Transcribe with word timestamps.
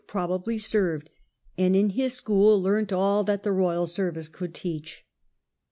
probably 0.07 0.57
served, 0.57 1.11
and 1.59 1.75
in 1.75 1.91
his 1.91 2.13
school 2.13 2.59
learnt 2.59 2.91
all 2.91 3.23
that 3.23 3.43
the 3.43 3.51
royal 3.51 3.85
service 3.85 4.29
could 4.29 4.51
teach. 4.55 5.05